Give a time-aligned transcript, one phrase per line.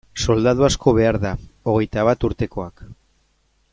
[0.25, 1.33] Soldadu asko behar da,
[1.73, 2.83] hogeita bat urtekoak.